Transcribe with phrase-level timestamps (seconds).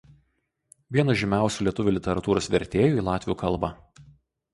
[0.95, 3.71] Vienas žymiausių lietuvių literatūros vertėjų į latvių kalbą.